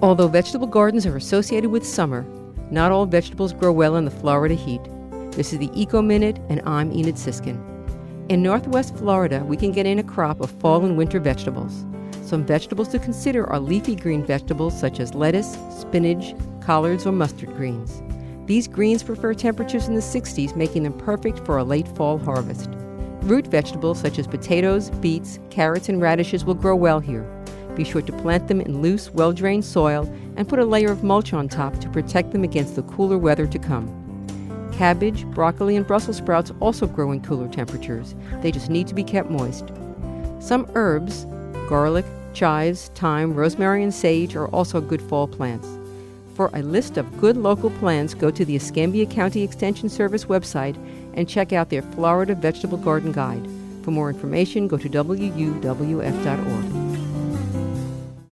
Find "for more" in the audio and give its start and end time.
53.84-54.10